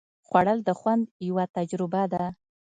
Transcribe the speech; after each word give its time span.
خوړل 0.27 0.59
د 0.63 0.69
خوند 0.79 1.03
یوه 1.27 1.43
تجربه 1.55 2.03
ده 2.13 2.23